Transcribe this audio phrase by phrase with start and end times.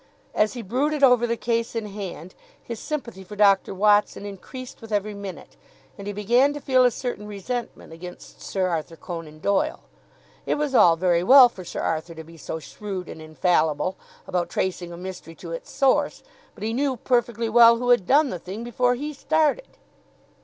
[0.33, 3.71] As he brooded over the case in hand, his sympathy for Dr.
[3.75, 5.57] Watson increased with every minute,
[5.95, 9.81] and he began to feel a certain resentment against Sir Arthur Conan Doyle.
[10.47, 13.95] It was all very well for Sir Arthur to be so shrewd and infallible
[14.25, 16.23] about tracing a mystery to its source,
[16.55, 19.67] but he knew perfectly well who had done the thing before he started!